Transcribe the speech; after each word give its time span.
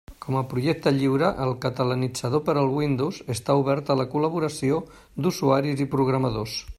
Com 0.25 0.35
a 0.37 0.41
projecte 0.51 0.93
lliure, 0.93 1.27
el 1.43 1.51
Catalanitzador 1.65 2.43
per 2.49 2.55
al 2.61 2.71
Windows 2.79 3.19
està 3.35 3.59
obert 3.65 3.91
a 3.95 3.99
la 4.03 4.07
col·laboració 4.15 4.83
d'usuaris 5.27 5.85
i 5.87 5.91
programadors. 5.97 6.61